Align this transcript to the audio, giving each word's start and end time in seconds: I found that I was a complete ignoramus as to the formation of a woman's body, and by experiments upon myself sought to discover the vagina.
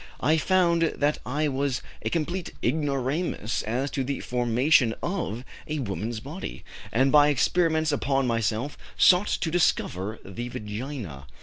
I 0.19 0.37
found 0.37 0.81
that 0.95 1.19
I 1.27 1.47
was 1.47 1.83
a 2.01 2.09
complete 2.09 2.53
ignoramus 2.63 3.61
as 3.61 3.91
to 3.91 4.03
the 4.03 4.19
formation 4.21 4.95
of 5.03 5.45
a 5.67 5.77
woman's 5.77 6.19
body, 6.19 6.63
and 6.91 7.11
by 7.11 7.27
experiments 7.27 7.91
upon 7.91 8.25
myself 8.25 8.79
sought 8.97 9.27
to 9.27 9.51
discover 9.51 10.17
the 10.25 10.49
vagina. 10.49 11.27